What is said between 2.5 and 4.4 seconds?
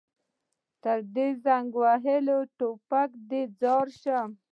ټوپک دې ځار شم.